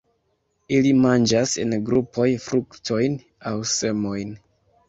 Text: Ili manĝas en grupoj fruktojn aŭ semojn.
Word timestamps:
Ili 0.77 0.93
manĝas 1.01 1.53
en 1.65 1.77
grupoj 1.91 2.27
fruktojn 2.47 3.19
aŭ 3.51 3.55
semojn. 3.75 4.35